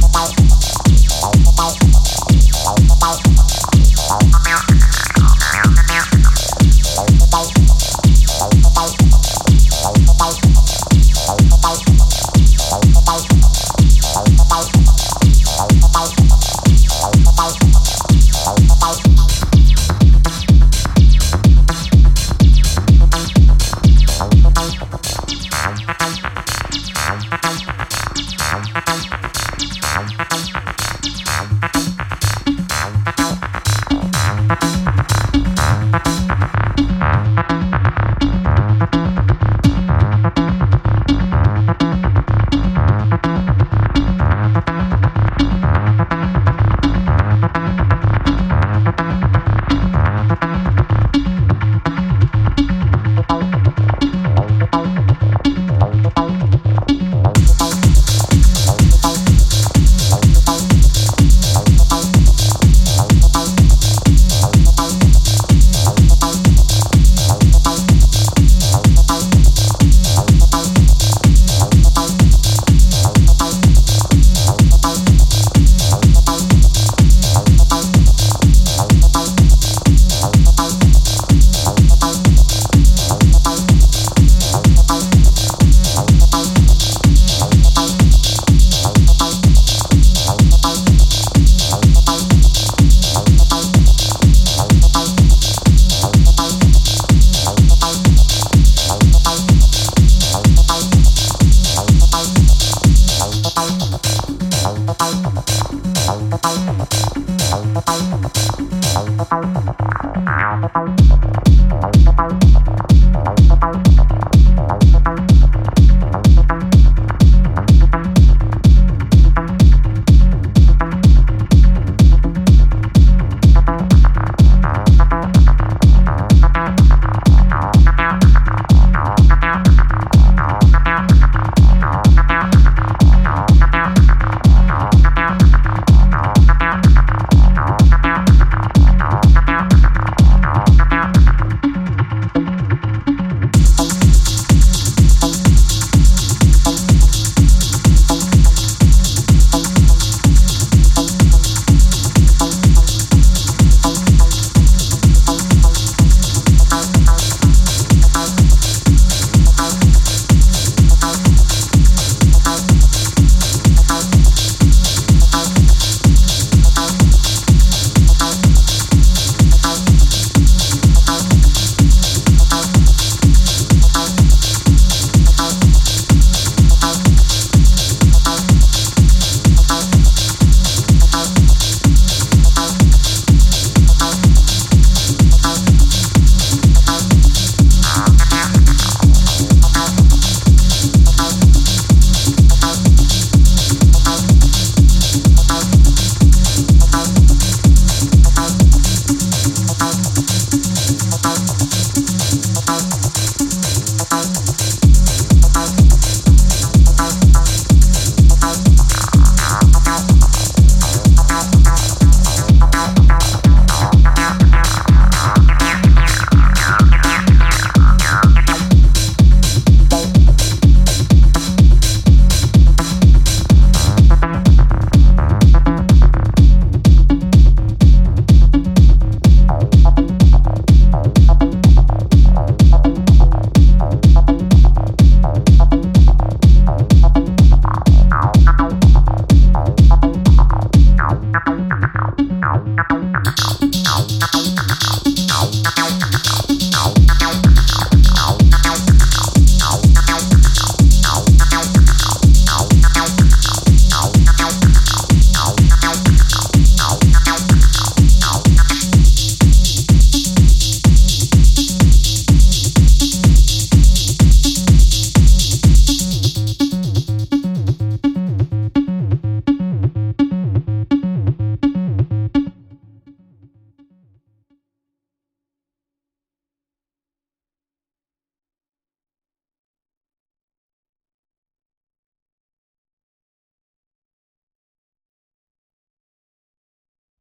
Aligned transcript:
Bye. 0.00 0.41